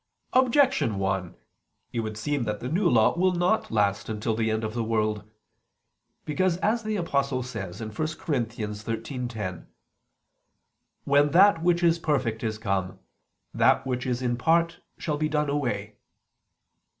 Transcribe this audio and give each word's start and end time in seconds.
Objection 0.33 0.97
1: 0.97 1.35
It 1.93 1.99
would 1.99 2.17
seem 2.17 2.41
that 2.45 2.59
the 2.59 2.67
New 2.69 2.89
Law 2.89 3.15
will 3.15 3.33
not 3.33 3.69
last 3.69 4.09
until 4.09 4.35
the 4.35 4.49
end 4.49 4.63
of 4.63 4.73
the 4.73 4.83
world. 4.83 5.29
Because, 6.25 6.57
as 6.57 6.81
the 6.81 6.95
Apostle 6.95 7.43
says 7.43 7.79
(1 7.81 7.89
Cor. 7.93 8.05
13:10), 8.07 9.67
"when 11.03 11.29
that 11.29 11.61
which 11.61 11.83
is 11.83 11.99
perfect 11.99 12.43
is 12.43 12.57
come, 12.57 12.97
that 13.53 13.85
which 13.85 14.07
is 14.07 14.23
in 14.23 14.37
part 14.37 14.79
shall 14.97 15.17
be 15.17 15.29
done 15.29 15.51
away." 15.51 15.97